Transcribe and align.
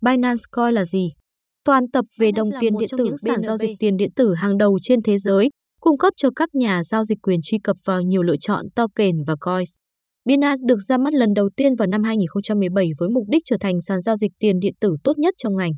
Binance 0.00 0.42
Coin 0.50 0.74
là 0.74 0.84
gì? 0.84 1.12
Toàn 1.64 1.90
tập 1.92 2.04
về 2.18 2.30
đồng 2.32 2.48
tiền 2.60 2.72
điện 2.78 2.88
tử 2.98 3.06
sàn 3.16 3.42
giao 3.42 3.56
dịch 3.56 3.76
tiền 3.78 3.96
điện 3.96 4.10
tử 4.16 4.34
hàng 4.34 4.58
đầu 4.58 4.78
trên 4.82 5.02
thế 5.02 5.18
giới, 5.18 5.50
cung 5.80 5.98
cấp 5.98 6.12
cho 6.16 6.28
các 6.36 6.48
nhà 6.54 6.84
giao 6.84 7.04
dịch 7.04 7.18
quyền 7.22 7.40
truy 7.42 7.58
cập 7.64 7.76
vào 7.84 8.02
nhiều 8.02 8.22
lựa 8.22 8.36
chọn 8.40 8.66
token 8.76 9.24
và 9.26 9.34
coins. 9.40 9.74
Binance 10.24 10.60
được 10.66 10.76
ra 10.88 10.98
mắt 10.98 11.14
lần 11.14 11.34
đầu 11.34 11.50
tiên 11.56 11.74
vào 11.74 11.86
năm 11.86 12.02
2017 12.02 12.90
với 12.98 13.08
mục 13.08 13.24
đích 13.28 13.42
trở 13.44 13.56
thành 13.60 13.80
sàn 13.80 14.00
giao 14.00 14.16
dịch 14.16 14.32
tiền 14.38 14.58
điện 14.60 14.74
tử 14.80 14.96
tốt 15.04 15.18
nhất 15.18 15.34
trong 15.38 15.56
ngành. 15.56 15.72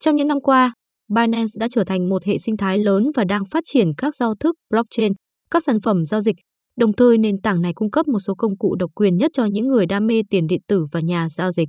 Trong 0.00 0.16
những 0.16 0.28
năm 0.28 0.40
qua, 0.40 0.74
Binance 1.14 1.52
đã 1.60 1.68
trở 1.70 1.84
thành 1.84 2.08
một 2.08 2.24
hệ 2.24 2.38
sinh 2.38 2.56
thái 2.56 2.78
lớn 2.78 3.04
và 3.16 3.24
đang 3.24 3.42
phát 3.50 3.62
triển 3.66 3.88
các 3.96 4.16
giao 4.16 4.34
thức 4.40 4.56
blockchain, 4.70 5.12
các 5.50 5.62
sản 5.62 5.80
phẩm 5.80 6.04
giao 6.04 6.20
dịch, 6.20 6.36
đồng 6.78 6.92
thời 6.92 7.18
nền 7.18 7.40
tảng 7.40 7.62
này 7.62 7.72
cung 7.74 7.90
cấp 7.90 8.08
một 8.08 8.18
số 8.18 8.34
công 8.34 8.58
cụ 8.58 8.76
độc 8.78 8.90
quyền 8.94 9.16
nhất 9.16 9.30
cho 9.34 9.44
những 9.44 9.68
người 9.68 9.86
đam 9.86 10.06
mê 10.06 10.22
tiền 10.30 10.46
điện 10.46 10.60
tử 10.68 10.86
và 10.92 11.00
nhà 11.00 11.28
giao 11.28 11.52
dịch. 11.52 11.68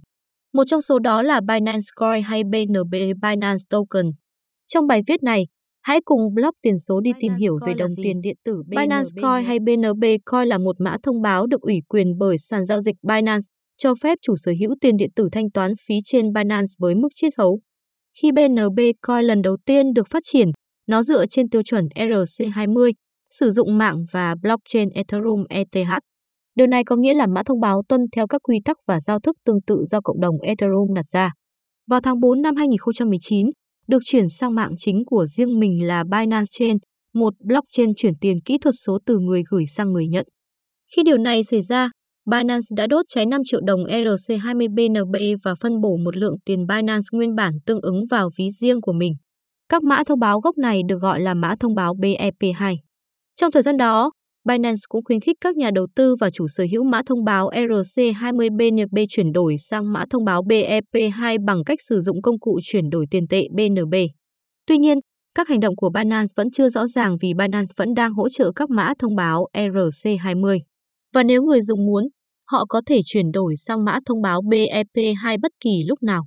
Một 0.54 0.64
trong 0.68 0.82
số 0.82 1.00
đó 1.00 1.22
là 1.22 1.42
Binance 1.42 1.86
Coin 1.96 2.24
hay 2.24 2.44
BNB 2.44 2.94
Binance 2.94 3.64
Token. 3.70 4.06
Trong 4.68 4.88
bài 4.88 5.02
viết 5.08 5.24
này, 5.24 5.48
hãy 5.82 6.00
cùng 6.06 6.34
blog 6.34 6.52
tiền 6.62 6.78
số 6.78 7.00
đi 7.00 7.12
tìm 7.20 7.34
hiểu 7.36 7.60
về 7.66 7.74
đồng 7.74 7.92
tiền 8.04 8.22
điện 8.22 8.36
tử 8.44 8.64
Binance 8.68 9.10
Coin 9.22 9.46
hay 9.46 9.60
BNB 9.60 10.04
Coin 10.26 10.48
là 10.48 10.58
một 10.58 10.76
mã 10.80 10.98
thông 11.04 11.22
báo 11.22 11.48
được 11.48 11.62
ủy 11.62 11.76
quyền 11.88 12.08
bởi 12.18 12.38
sàn 12.38 12.66
giao 12.66 12.80
dịch 12.80 12.96
Binance, 13.08 13.46
cho 13.78 13.94
phép 14.04 14.18
chủ 14.22 14.36
sở 14.36 14.52
hữu 14.60 14.76
tiền 14.82 14.98
điện 14.98 15.10
tử 15.16 15.30
thanh 15.32 15.52
toán 15.52 15.74
phí 15.88 15.96
trên 16.04 16.34
Binance 16.34 16.72
với 16.80 16.96
mức 16.96 17.10
chiết 17.16 17.34
khấu. 17.38 17.60
Khi 18.22 18.32
BNB 18.32 18.80
Coin 19.08 19.26
lần 19.26 19.42
đầu 19.42 19.58
tiên 19.66 19.94
được 19.94 20.08
phát 20.10 20.24
triển, 20.24 20.52
nó 20.88 21.04
dựa 21.04 21.26
trên 21.26 21.50
tiêu 21.50 21.62
chuẩn 21.64 21.86
RC20, 21.96 22.92
sử 23.32 23.52
dụng 23.52 23.78
mạng 23.78 24.06
và 24.12 24.36
blockchain 24.42 24.90
Ethereum 24.90 25.44
ETH. 25.50 25.90
Điều 26.58 26.68
này 26.68 26.84
có 26.84 26.96
nghĩa 26.96 27.14
là 27.14 27.28
mã 27.28 27.44
thông 27.46 27.60
báo 27.60 27.82
tuân 27.90 28.02
theo 28.16 28.28
các 28.28 28.42
quy 28.44 28.60
tắc 28.66 28.78
và 28.88 29.00
giao 29.00 29.20
thức 29.20 29.36
tương 29.46 29.62
tự 29.68 29.84
do 29.86 30.02
cộng 30.04 30.22
đồng 30.22 30.36
Ethereum 30.42 30.94
đặt 30.96 31.06
ra. 31.06 31.32
Vào 31.88 32.00
tháng 32.02 32.20
4 32.20 32.42
năm 32.42 32.56
2019, 32.56 33.48
được 33.88 34.00
chuyển 34.06 34.30
sang 34.30 34.56
mạng 34.56 34.72
chính 34.78 35.04
của 35.06 35.26
riêng 35.26 35.60
mình 35.60 35.88
là 35.88 36.04
Binance 36.04 36.50
Chain, 36.52 36.78
một 37.14 37.34
blockchain 37.40 37.96
chuyển 37.98 38.14
tiền 38.22 38.38
kỹ 38.46 38.58
thuật 38.58 38.76
số 38.86 38.98
từ 39.06 39.20
người 39.20 39.44
gửi 39.50 39.66
sang 39.66 39.92
người 39.92 40.08
nhận. 40.08 40.26
Khi 40.96 41.04
điều 41.04 41.18
này 41.18 41.44
xảy 41.44 41.62
ra, 41.62 41.90
Binance 42.32 42.66
đã 42.78 42.88
đốt 42.88 43.06
cháy 43.10 43.26
5 43.26 43.42
triệu 43.46 43.62
đồng 43.62 43.84
ERC20bnb 43.84 45.38
và 45.44 45.56
phân 45.62 45.82
bổ 45.82 45.98
một 46.06 46.18
lượng 46.18 46.36
tiền 46.46 46.68
Binance 46.68 47.06
nguyên 47.12 47.36
bản 47.36 47.54
tương 47.66 47.82
ứng 47.82 48.06
vào 48.10 48.30
ví 48.38 48.50
riêng 48.52 48.82
của 48.82 48.94
mình. 48.94 49.14
Các 49.70 49.84
mã 49.84 50.04
thông 50.04 50.20
báo 50.20 50.40
gốc 50.40 50.58
này 50.58 50.82
được 50.88 50.98
gọi 51.02 51.22
là 51.22 51.34
mã 51.34 51.56
thông 51.60 51.76
báo 51.76 51.94
BEP2. 51.96 52.76
Trong 53.36 53.52
thời 53.52 53.62
gian 53.62 53.78
đó, 53.78 54.12
Binance 54.48 54.82
cũng 54.90 55.04
khuyến 55.04 55.20
khích 55.20 55.38
các 55.42 55.56
nhà 55.56 55.72
đầu 55.76 55.88
tư 55.96 56.16
và 56.20 56.30
chủ 56.30 56.48
sở 56.48 56.66
hữu 56.72 56.84
mã 56.84 57.02
thông 57.06 57.24
báo 57.24 57.50
ERC20 57.50 58.50
BNB 58.58 58.98
chuyển 59.10 59.32
đổi 59.32 59.56
sang 59.58 59.94
mã 59.94 60.06
thông 60.10 60.26
báo 60.26 60.44
BEP2 60.44 61.46
bằng 61.46 61.64
cách 61.66 61.82
sử 61.82 62.00
dụng 62.00 62.22
công 62.22 62.40
cụ 62.40 62.60
chuyển 62.64 62.90
đổi 62.90 63.06
tiền 63.12 63.28
tệ 63.28 63.48
BNB. 63.52 63.94
Tuy 64.68 64.78
nhiên, 64.78 64.98
các 65.36 65.48
hành 65.48 65.60
động 65.60 65.76
của 65.76 65.90
Binance 65.90 66.32
vẫn 66.36 66.52
chưa 66.52 66.70
rõ 66.70 66.88
ràng 66.88 67.18
vì 67.22 67.34
Binance 67.34 67.74
vẫn 67.78 67.94
đang 67.94 68.14
hỗ 68.14 68.30
trợ 68.30 68.52
các 68.56 68.70
mã 68.70 68.94
thông 69.00 69.16
báo 69.16 69.48
ERC20 69.54 70.60
Và 71.14 71.24
nếu 71.24 71.44
người 71.44 71.62
dùng 71.62 71.86
muốn, 71.86 72.04
họ 72.52 72.66
có 72.70 72.82
thể 72.86 73.00
chuyển 73.06 73.32
đổi 73.32 73.56
sang 73.56 73.86
mã 73.86 74.00
thông 74.06 74.22
báo 74.22 74.42
BEP2 74.42 75.38
bất 75.42 75.52
kỳ 75.60 75.84
lúc 75.88 76.04
nào. 76.04 76.26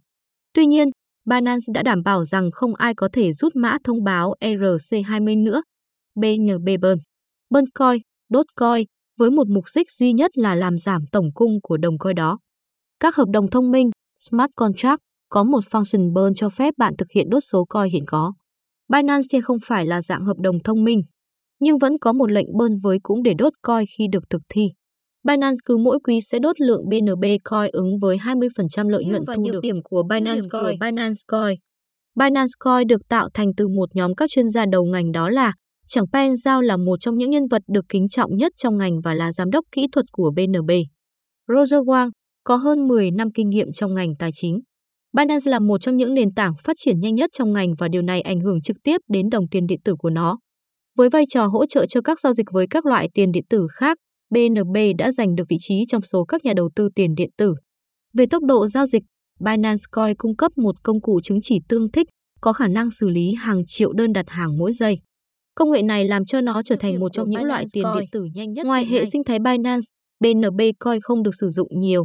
Tuy 0.55 0.67
nhiên, 0.67 0.89
Binance 1.31 1.65
đã 1.75 1.83
đảm 1.83 2.03
bảo 2.05 2.25
rằng 2.25 2.51
không 2.53 2.75
ai 2.75 2.95
có 2.95 3.09
thể 3.13 3.33
rút 3.33 3.57
mã 3.57 3.77
thông 3.85 4.05
báo 4.05 4.35
ERC20 4.41 5.43
nữa. 5.43 5.63
BNB 6.15 6.69
Burn. 6.83 6.99
Burncoin 7.51 8.10
đốt 8.31 8.47
coi 8.55 8.87
với 9.19 9.31
một 9.31 9.49
mục 9.49 9.65
đích 9.77 9.91
duy 9.91 10.13
nhất 10.13 10.39
là 10.39 10.55
làm 10.55 10.79
giảm 10.79 11.03
tổng 11.13 11.33
cung 11.35 11.61
của 11.63 11.77
đồng 11.77 11.99
coi 11.99 12.15
đó. 12.15 12.39
Các 13.01 13.17
hợp 13.17 13.29
đồng 13.33 13.51
thông 13.51 13.71
minh, 13.71 13.91
smart 14.31 14.51
contract 14.57 15.01
có 15.29 15.45
một 15.45 15.61
function 15.71 16.15
burn 16.15 16.35
cho 16.35 16.49
phép 16.49 16.75
bạn 16.79 16.97
thực 16.99 17.11
hiện 17.15 17.31
đốt 17.31 17.43
số 17.53 17.65
coi 17.65 17.91
hiện 17.91 18.05
có. 18.07 18.33
Binance 18.89 19.41
không 19.41 19.59
phải 19.65 19.87
là 19.87 20.03
dạng 20.03 20.25
hợp 20.25 20.37
đồng 20.43 20.63
thông 20.63 20.85
minh, 20.85 21.03
nhưng 21.61 21.79
vẫn 21.79 21.99
có 21.99 22.13
một 22.13 22.31
lệnh 22.31 22.47
burn 22.59 22.79
với 22.83 22.99
cũng 23.03 23.23
để 23.23 23.35
đốt 23.39 23.53
coi 23.63 23.85
khi 23.99 24.07
được 24.13 24.31
thực 24.31 24.43
thi. 24.49 24.69
Binance 25.25 25.57
cứ 25.65 25.77
mỗi 25.77 25.99
quý 26.05 26.21
sẽ 26.21 26.39
đốt 26.39 26.61
lượng 26.61 26.89
BNB 26.89 27.25
coin 27.45 27.71
ứng 27.73 27.99
với 28.01 28.17
20% 28.17 28.89
lợi 28.89 29.05
nhuận 29.05 29.23
thu 29.37 29.51
được 29.53 29.61
điểm 29.63 29.77
của 29.85 30.03
Binance 30.03 30.47
Coin. 30.51 30.79
Binance 30.81 31.19
Coin. 31.29 31.59
Binance 32.15 32.53
Coin 32.59 32.87
được 32.87 33.09
tạo 33.09 33.29
thành 33.35 33.49
từ 33.57 33.69
một 33.69 33.89
nhóm 33.95 34.15
các 34.15 34.31
chuyên 34.31 34.49
gia 34.49 34.67
đầu 34.67 34.85
ngành 34.85 35.13
đó 35.13 35.31
là 35.31 35.53
Chẳng 35.93 36.05
Pen 36.13 36.37
Giao 36.37 36.63
là 36.63 36.77
một 36.77 36.97
trong 37.01 37.19
những 37.19 37.31
nhân 37.31 37.47
vật 37.51 37.63
được 37.69 37.85
kính 37.89 38.09
trọng 38.09 38.37
nhất 38.37 38.53
trong 38.57 38.77
ngành 38.77 39.01
và 39.01 39.15
là 39.15 39.33
giám 39.33 39.51
đốc 39.51 39.65
kỹ 39.73 39.87
thuật 39.93 40.07
của 40.13 40.33
BNB. 40.37 40.71
Roger 41.49 41.81
Wang 41.81 42.11
có 42.45 42.57
hơn 42.57 42.89
10 42.89 43.11
năm 43.11 43.29
kinh 43.35 43.49
nghiệm 43.49 43.73
trong 43.73 43.95
ngành 43.95 44.17
tài 44.19 44.31
chính. 44.33 44.61
Binance 45.17 45.51
là 45.51 45.59
một 45.59 45.81
trong 45.81 45.97
những 45.97 46.15
nền 46.15 46.35
tảng 46.35 46.53
phát 46.65 46.77
triển 46.77 47.01
nhanh 47.01 47.15
nhất 47.15 47.31
trong 47.33 47.53
ngành 47.53 47.75
và 47.79 47.89
điều 47.89 48.03
này 48.03 48.21
ảnh 48.21 48.41
hưởng 48.41 48.63
trực 48.63 48.77
tiếp 48.85 49.01
đến 49.09 49.29
đồng 49.31 49.49
tiền 49.49 49.67
điện 49.67 49.81
tử 49.85 49.95
của 49.99 50.11
nó. 50.11 50.39
Với 50.97 51.11
vai 51.11 51.25
trò 51.29 51.47
hỗ 51.47 51.67
trợ 51.67 51.87
cho 51.87 52.01
các 52.01 52.21
giao 52.21 52.33
dịch 52.33 52.47
với 52.53 52.67
các 52.71 52.87
loại 52.87 53.09
tiền 53.15 53.33
điện 53.33 53.45
tử 53.51 53.67
khác, 53.73 53.99
BNB 54.31 54.77
đã 54.99 55.13
giành 55.13 55.35
được 55.35 55.45
vị 55.49 55.57
trí 55.61 55.85
trong 55.89 56.03
số 56.03 56.25
các 56.25 56.45
nhà 56.45 56.53
đầu 56.57 56.71
tư 56.77 56.89
tiền 56.95 57.15
điện 57.15 57.31
tử. 57.37 57.55
Về 58.15 58.27
tốc 58.27 58.43
độ 58.43 58.67
giao 58.67 58.87
dịch, 58.87 59.03
Binance 59.41 59.83
Coin 59.91 60.17
cung 60.17 60.37
cấp 60.37 60.53
một 60.57 60.83
công 60.83 61.01
cụ 61.01 61.21
chứng 61.23 61.39
chỉ 61.43 61.59
tương 61.69 61.91
thích 61.91 62.07
có 62.41 62.53
khả 62.53 62.69
năng 62.69 62.91
xử 62.91 63.09
lý 63.09 63.35
hàng 63.39 63.63
triệu 63.67 63.93
đơn 63.93 64.13
đặt 64.13 64.29
hàng 64.29 64.59
mỗi 64.59 64.73
giây. 64.73 64.99
Công 65.61 65.71
nghệ 65.71 65.83
này 65.83 66.05
làm 66.05 66.25
cho 66.25 66.41
nó 66.41 66.63
trở 66.65 66.77
thành 66.77 67.01
một 67.01 67.09
trong 67.13 67.31
những 67.31 67.45
loại 67.45 67.65
tiền 67.73 67.85
điện 67.95 68.05
tử 68.13 68.25
nhanh 68.35 68.53
nhất. 68.53 68.67
Ngoài 68.67 68.87
hệ 68.87 69.05
sinh 69.05 69.25
thái 69.25 69.39
Binance, 69.39 69.87
BNB 70.21 70.61
Coin 70.79 71.01
không 71.01 71.23
được 71.23 71.31
sử 71.41 71.49
dụng 71.49 71.69
nhiều. 71.81 72.05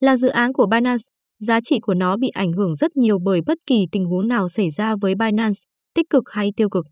Là 0.00 0.16
dự 0.16 0.28
án 0.28 0.52
của 0.52 0.66
Binance, 0.66 1.02
giá 1.38 1.60
trị 1.60 1.78
của 1.82 1.94
nó 1.94 2.16
bị 2.16 2.28
ảnh 2.28 2.52
hưởng 2.52 2.74
rất 2.74 2.96
nhiều 2.96 3.18
bởi 3.24 3.40
bất 3.46 3.58
kỳ 3.66 3.86
tình 3.92 4.04
huống 4.04 4.28
nào 4.28 4.48
xảy 4.48 4.70
ra 4.70 4.94
với 5.00 5.14
Binance, 5.14 5.58
tích 5.94 6.06
cực 6.10 6.22
hay 6.30 6.50
tiêu 6.56 6.68
cực. 6.68 6.86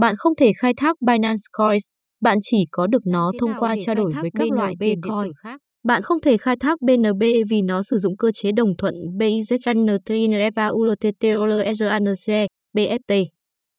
Bạn 0.00 0.14
không 0.18 0.32
thể 0.36 0.52
khai 0.58 0.74
thác 0.76 0.96
Binance 1.06 1.40
Coins, 1.52 1.86
bạn 2.20 2.38
chỉ 2.42 2.66
có 2.70 2.86
được 2.86 3.06
nó 3.06 3.32
thông 3.40 3.50
qua 3.58 3.76
trao 3.86 3.94
đổi 3.94 4.12
với 4.20 4.30
các 4.34 4.50
loại 4.52 4.74
tiền 4.80 5.00
điện 5.00 5.12
tử 5.24 5.32
khác. 5.42 5.60
Bạn 5.84 6.02
không 6.02 6.20
thể 6.20 6.36
khai 6.36 6.56
thác 6.60 6.78
BNB 6.82 7.22
vì 7.50 7.62
nó 7.62 7.82
sử 7.82 7.98
dụng 7.98 8.16
cơ 8.16 8.30
chế 8.34 8.52
đồng 8.52 8.76
thuận 8.78 8.94
BFT. 12.74 13.24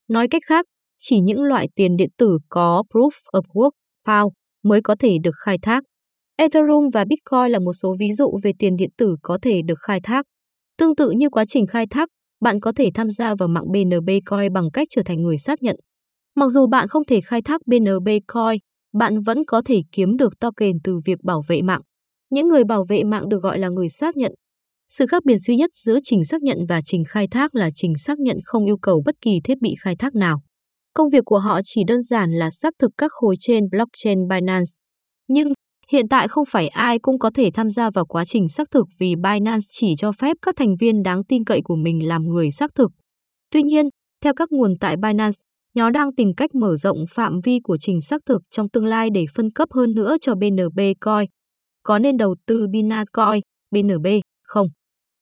Nói 0.08 0.28
cách 0.28 0.42
khác, 0.46 0.66
chỉ 1.00 1.20
những 1.20 1.42
loại 1.42 1.68
tiền 1.74 1.96
điện 1.96 2.10
tử 2.18 2.38
có 2.48 2.82
Proof 2.90 3.10
of 3.32 3.42
Work 3.54 3.70
POW 4.06 4.30
mới 4.62 4.80
có 4.82 4.96
thể 4.98 5.16
được 5.22 5.34
khai 5.44 5.58
thác. 5.62 5.84
Ethereum 6.36 6.88
và 6.92 7.04
Bitcoin 7.04 7.52
là 7.52 7.58
một 7.58 7.72
số 7.72 7.96
ví 7.98 8.12
dụ 8.12 8.38
về 8.42 8.52
tiền 8.58 8.76
điện 8.76 8.90
tử 8.96 9.16
có 9.22 9.38
thể 9.42 9.62
được 9.62 9.78
khai 9.78 10.00
thác. 10.02 10.26
Tương 10.78 10.96
tự 10.96 11.10
như 11.10 11.30
quá 11.30 11.44
trình 11.44 11.66
khai 11.66 11.86
thác, 11.90 12.08
bạn 12.40 12.60
có 12.60 12.72
thể 12.72 12.90
tham 12.94 13.10
gia 13.10 13.34
vào 13.34 13.48
mạng 13.48 13.64
BNB 13.72 14.10
Coin 14.26 14.52
bằng 14.52 14.70
cách 14.72 14.88
trở 14.90 15.02
thành 15.04 15.22
người 15.22 15.38
xác 15.38 15.62
nhận. 15.62 15.76
Mặc 16.36 16.48
dù 16.48 16.66
bạn 16.66 16.88
không 16.88 17.04
thể 17.04 17.20
khai 17.20 17.42
thác 17.42 17.60
BNB 17.66 18.08
Coin, 18.26 18.58
bạn 18.92 19.20
vẫn 19.20 19.44
có 19.46 19.62
thể 19.64 19.82
kiếm 19.92 20.16
được 20.16 20.38
token 20.40 20.72
từ 20.84 21.00
việc 21.04 21.18
bảo 21.24 21.42
vệ 21.48 21.62
mạng. 21.62 21.80
Những 22.30 22.48
người 22.48 22.64
bảo 22.64 22.84
vệ 22.88 23.04
mạng 23.04 23.28
được 23.28 23.42
gọi 23.42 23.58
là 23.58 23.68
người 23.68 23.88
xác 23.88 24.16
nhận. 24.16 24.32
Sự 24.88 25.06
khác 25.06 25.24
biệt 25.24 25.36
duy 25.38 25.56
nhất 25.56 25.70
giữa 25.74 25.98
trình 26.02 26.24
xác 26.24 26.42
nhận 26.42 26.58
và 26.68 26.80
trình 26.84 27.04
khai 27.08 27.28
thác 27.28 27.54
là 27.54 27.70
trình 27.74 27.96
xác 27.96 28.18
nhận 28.18 28.36
không 28.44 28.64
yêu 28.64 28.76
cầu 28.76 29.02
bất 29.04 29.14
kỳ 29.20 29.40
thiết 29.44 29.60
bị 29.60 29.74
khai 29.80 29.96
thác 29.96 30.14
nào. 30.14 30.42
Công 31.00 31.10
việc 31.10 31.24
của 31.24 31.38
họ 31.38 31.60
chỉ 31.64 31.84
đơn 31.86 32.02
giản 32.02 32.32
là 32.32 32.50
xác 32.50 32.74
thực 32.78 32.90
các 32.98 33.12
khối 33.12 33.34
trên 33.38 33.64
blockchain 33.70 34.28
Binance. 34.28 34.70
Nhưng 35.28 35.52
hiện 35.90 36.08
tại 36.08 36.28
không 36.28 36.44
phải 36.48 36.68
ai 36.68 36.98
cũng 36.98 37.18
có 37.18 37.30
thể 37.34 37.50
tham 37.54 37.70
gia 37.70 37.90
vào 37.90 38.06
quá 38.06 38.24
trình 38.24 38.48
xác 38.48 38.70
thực 38.70 38.86
vì 38.98 39.14
Binance 39.16 39.66
chỉ 39.70 39.94
cho 39.98 40.12
phép 40.12 40.36
các 40.42 40.56
thành 40.56 40.74
viên 40.80 41.02
đáng 41.02 41.24
tin 41.24 41.44
cậy 41.44 41.60
của 41.64 41.76
mình 41.76 42.08
làm 42.08 42.22
người 42.22 42.50
xác 42.50 42.74
thực. 42.74 42.90
Tuy 43.50 43.62
nhiên, 43.62 43.86
theo 44.24 44.32
các 44.36 44.52
nguồn 44.52 44.74
tại 44.80 44.96
Binance, 44.96 45.36
nhóm 45.74 45.92
đang 45.92 46.14
tìm 46.14 46.28
cách 46.36 46.54
mở 46.54 46.76
rộng 46.76 46.98
phạm 47.10 47.40
vi 47.44 47.60
của 47.62 47.76
trình 47.80 48.00
xác 48.00 48.20
thực 48.26 48.42
trong 48.50 48.68
tương 48.68 48.86
lai 48.86 49.08
để 49.14 49.24
phân 49.34 49.50
cấp 49.50 49.68
hơn 49.74 49.92
nữa 49.94 50.16
cho 50.20 50.34
BNB 50.34 50.80
Coin. 51.00 51.26
Có 51.82 51.98
nên 51.98 52.16
đầu 52.16 52.34
tư 52.46 52.66
Binance 52.72 53.10
Coin, 53.12 53.40
BNB, 53.70 54.06
không? 54.42 54.68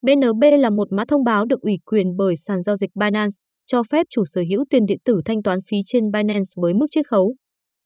BNB 0.03 0.45
là 0.59 0.71
một 0.71 0.93
mã 0.93 1.05
thông 1.09 1.25
báo 1.25 1.45
được 1.45 1.61
ủy 1.61 1.79
quyền 1.85 2.17
bởi 2.17 2.37
sàn 2.37 2.63
giao 2.63 2.77
dịch 2.77 2.91
Binance 2.95 3.37
cho 3.69 3.83
phép 3.83 4.07
chủ 4.11 4.25
sở 4.25 4.43
hữu 4.51 4.65
tiền 4.71 4.87
điện 4.87 4.99
tử 5.05 5.21
thanh 5.25 5.43
toán 5.43 5.59
phí 5.69 5.77
trên 5.87 6.11
Binance 6.11 6.51
với 6.57 6.75
mức 6.75 6.87
chiết 6.91 7.07
khấu. 7.09 7.35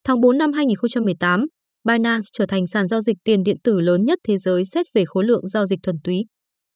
Tháng 0.04 0.20
4 0.20 0.38
năm 0.38 0.52
2018, 0.52 1.46
Binance 1.88 2.26
trở 2.32 2.46
thành 2.46 2.66
sàn 2.66 2.88
giao 2.88 3.00
dịch 3.00 3.16
tiền 3.24 3.42
điện 3.42 3.56
tử 3.64 3.80
lớn 3.80 4.04
nhất 4.04 4.18
thế 4.28 4.38
giới 4.38 4.64
xét 4.64 4.86
về 4.94 5.04
khối 5.06 5.24
lượng 5.24 5.46
giao 5.46 5.66
dịch 5.66 5.78
thuần 5.82 5.96
túy. 6.04 6.24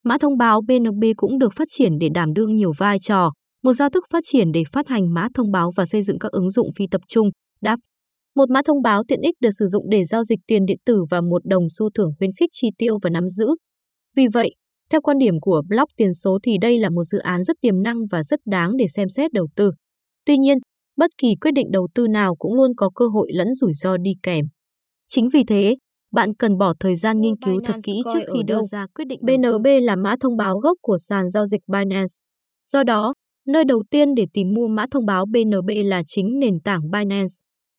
Mã 0.04 0.18
thông 0.18 0.38
báo 0.38 0.60
BNB 0.68 1.04
cũng 1.16 1.38
được 1.38 1.52
phát 1.54 1.68
triển 1.70 1.92
để 2.00 2.08
đảm 2.14 2.32
đương 2.32 2.56
nhiều 2.56 2.72
vai 2.78 2.98
trò, 2.98 3.30
một 3.62 3.72
giao 3.72 3.90
thức 3.90 4.04
phát 4.10 4.22
triển 4.26 4.52
để 4.52 4.62
phát 4.72 4.88
hành 4.88 5.14
mã 5.14 5.28
thông 5.34 5.50
báo 5.50 5.72
và 5.76 5.86
xây 5.86 6.02
dựng 6.02 6.18
các 6.18 6.32
ứng 6.32 6.50
dụng 6.50 6.68
phi 6.76 6.86
tập 6.90 7.00
trung, 7.08 7.28
đáp. 7.60 7.76
Một 8.36 8.50
mã 8.50 8.60
thông 8.64 8.82
báo 8.82 9.02
tiện 9.08 9.20
ích 9.20 9.34
được 9.40 9.50
sử 9.58 9.66
dụng 9.66 9.90
để 9.90 10.04
giao 10.04 10.24
dịch 10.24 10.38
tiền 10.46 10.66
điện 10.66 10.78
tử 10.86 11.04
và 11.10 11.20
một 11.20 11.44
đồng 11.44 11.64
xu 11.78 11.90
thưởng 11.90 12.10
khuyến 12.18 12.30
khích 12.40 12.50
chi 12.52 12.68
tiêu 12.78 12.98
và 13.02 13.10
nắm 13.10 13.28
giữ. 13.28 13.46
Vì 14.16 14.26
vậy, 14.32 14.54
theo 14.90 15.00
quan 15.00 15.18
điểm 15.18 15.40
của 15.40 15.62
Block 15.68 15.96
tiền 15.96 16.14
số 16.14 16.38
thì 16.42 16.58
đây 16.60 16.78
là 16.78 16.90
một 16.90 17.02
dự 17.02 17.18
án 17.18 17.42
rất 17.42 17.56
tiềm 17.60 17.82
năng 17.82 17.96
và 18.10 18.22
rất 18.22 18.40
đáng 18.44 18.76
để 18.76 18.86
xem 18.88 19.08
xét 19.08 19.32
đầu 19.32 19.48
tư. 19.56 19.70
Tuy 20.26 20.38
nhiên, 20.38 20.58
bất 20.96 21.10
kỳ 21.18 21.28
quyết 21.40 21.50
định 21.54 21.70
đầu 21.70 21.88
tư 21.94 22.06
nào 22.08 22.36
cũng 22.36 22.54
luôn 22.54 22.70
có 22.76 22.90
cơ 22.94 23.06
hội 23.06 23.28
lẫn 23.32 23.54
rủi 23.54 23.72
ro 23.72 23.96
đi 23.96 24.10
kèm. 24.22 24.44
Chính 25.08 25.28
vì 25.32 25.44
thế, 25.44 25.76
bạn 26.12 26.34
cần 26.34 26.58
bỏ 26.58 26.74
thời 26.80 26.96
gian 26.96 27.20
nghiên 27.20 27.36
cứu 27.36 27.60
thật 27.64 27.76
kỹ 27.84 28.00
trước 28.12 28.20
khi 28.34 28.42
đưa 28.46 28.62
ra 28.62 28.86
quyết 28.94 29.04
định. 29.04 29.20
BNB 29.22 29.66
là 29.82 29.96
mã 29.96 30.16
thông 30.20 30.36
báo 30.36 30.58
gốc 30.58 30.78
của 30.82 30.98
sàn 30.98 31.28
giao 31.28 31.46
dịch 31.46 31.60
Binance. 31.72 32.12
Do 32.66 32.82
đó, 32.82 33.14
nơi 33.46 33.64
đầu 33.64 33.82
tiên 33.90 34.14
để 34.14 34.26
tìm 34.32 34.54
mua 34.54 34.68
mã 34.68 34.86
thông 34.90 35.06
báo 35.06 35.26
BNB 35.26 35.70
là 35.84 36.02
chính 36.06 36.38
nền 36.38 36.60
tảng 36.60 36.90
Binance. 36.90 37.34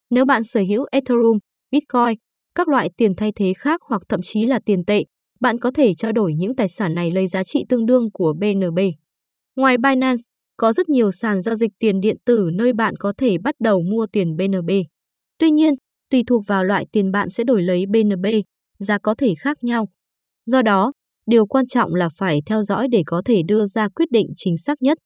Nếu 0.10 0.26
bạn 0.26 0.44
sở 0.44 0.60
hữu 0.70 0.86
Ethereum, 0.92 1.38
Bitcoin, 1.72 2.18
các 2.56 2.68
loại 2.68 2.90
tiền 2.98 3.12
thay 3.18 3.32
thế 3.36 3.54
khác 3.58 3.82
hoặc 3.90 4.02
thậm 4.10 4.20
chí 4.24 4.46
là 4.46 4.60
tiền 4.66 4.86
tệ, 4.86 5.04
bạn 5.40 5.60
có 5.60 5.72
thể 5.72 5.94
trao 5.94 6.12
đổi 6.12 6.34
những 6.34 6.56
tài 6.56 6.70
sản 6.70 6.94
này 6.94 7.12
lấy 7.12 7.28
giá 7.28 7.44
trị 7.44 7.66
tương 7.70 7.86
đương 7.86 8.12
của 8.14 8.34
BNB. 8.40 8.80
Ngoài 9.56 9.78
Binance, 9.78 10.22
có 10.58 10.74
rất 10.74 10.90
nhiều 10.90 11.12
sàn 11.12 11.42
giao 11.42 11.56
dịch 11.56 11.72
tiền 11.80 12.00
điện 12.00 12.18
tử 12.26 12.50
nơi 12.54 12.74
bạn 12.74 12.96
có 13.00 13.14
thể 13.18 13.38
bắt 13.38 13.56
đầu 13.60 13.82
mua 13.82 14.08
tiền 14.12 14.36
BNB. 14.38 14.70
Tuy 15.40 15.52
nhiên, 15.52 15.74
tùy 16.10 16.24
thuộc 16.28 16.44
vào 16.48 16.64
loại 16.64 16.86
tiền 16.92 17.12
bạn 17.12 17.30
sẽ 17.30 17.44
đổi 17.44 17.62
lấy 17.62 17.86
BNB, 17.86 18.26
giá 18.80 18.98
có 18.98 19.16
thể 19.18 19.34
khác 19.40 19.58
nhau. 19.64 19.88
Do 20.46 20.62
đó, 20.62 20.92
điều 21.26 21.46
quan 21.46 21.68
trọng 21.68 21.94
là 21.94 22.10
phải 22.18 22.42
theo 22.46 22.62
dõi 22.62 22.88
để 22.92 23.04
có 23.06 23.22
thể 23.26 23.42
đưa 23.48 23.66
ra 23.66 23.90
quyết 23.90 24.12
định 24.12 24.28
chính 24.36 24.58
xác 24.58 24.82
nhất. 24.82 24.98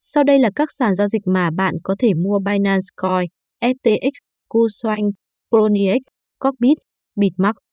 Sau 0.00 0.24
đây 0.24 0.38
là 0.38 0.50
các 0.54 0.68
sàn 0.72 0.94
giao 0.94 1.06
dịch 1.06 1.22
mà 1.26 1.50
bạn 1.50 1.74
có 1.82 1.96
thể 1.98 2.14
mua 2.14 2.38
Binance 2.38 2.86
Coin, 2.96 3.28
FTX, 3.62 4.10
KuCoin, 4.48 5.10
Poloniex, 5.52 5.98
Coinbit, 6.38 6.78
Bitmark. 7.16 7.65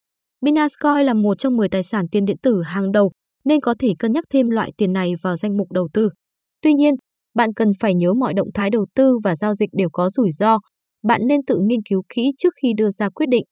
Binance 0.45 1.03
là 1.03 1.13
một 1.13 1.39
trong 1.39 1.57
10 1.57 1.69
tài 1.69 1.83
sản 1.83 2.05
tiền 2.11 2.25
điện 2.25 2.37
tử 2.43 2.61
hàng 2.61 2.91
đầu 2.91 3.11
nên 3.45 3.61
có 3.61 3.75
thể 3.79 3.93
cân 3.99 4.11
nhắc 4.13 4.23
thêm 4.29 4.49
loại 4.49 4.71
tiền 4.77 4.93
này 4.93 5.13
vào 5.21 5.35
danh 5.35 5.57
mục 5.57 5.71
đầu 5.71 5.87
tư. 5.93 6.09
Tuy 6.61 6.73
nhiên, 6.73 6.93
bạn 7.35 7.53
cần 7.53 7.71
phải 7.79 7.95
nhớ 7.95 8.13
mọi 8.13 8.33
động 8.33 8.47
thái 8.53 8.69
đầu 8.69 8.85
tư 8.95 9.19
và 9.23 9.35
giao 9.35 9.53
dịch 9.53 9.69
đều 9.77 9.89
có 9.91 10.09
rủi 10.09 10.31
ro. 10.31 10.59
Bạn 11.03 11.21
nên 11.27 11.45
tự 11.47 11.59
nghiên 11.61 11.79
cứu 11.89 12.03
kỹ 12.15 12.21
trước 12.37 12.53
khi 12.61 12.73
đưa 12.77 12.89
ra 12.89 13.09
quyết 13.09 13.25
định. 13.29 13.43